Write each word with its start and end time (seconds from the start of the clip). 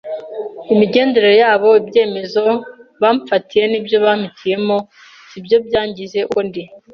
imigendere 0.73 1.31
yabo, 1.41 1.69
ibyemezo 1.81 2.43
bamfatiye 3.01 3.63
n’ibyo 3.67 3.97
bampitiyemo 4.05 4.77
si 5.29 5.37
byo 5.45 5.57
byangize 5.65 6.19
uko 6.29 6.39
ndi. 6.47 6.63